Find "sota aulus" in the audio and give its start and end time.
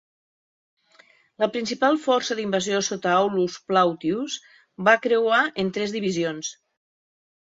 2.87-3.57